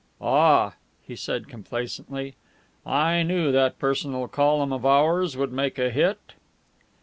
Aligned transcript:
"Ah!" 0.23 0.73
he 1.05 1.15
said 1.15 1.47
complacently, 1.47 2.33
"I 2.87 3.21
knew 3.21 3.51
that 3.51 3.77
personal 3.77 4.27
column 4.27 4.73
of 4.73 4.83
ours 4.83 5.37
would 5.37 5.51
make 5.53 5.77
a 5.77 5.91
hit!" 5.91 6.33